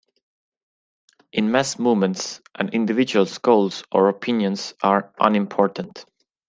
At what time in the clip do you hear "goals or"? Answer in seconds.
3.37-4.09